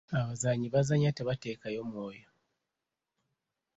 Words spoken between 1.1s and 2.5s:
tebateekayo mwoyo.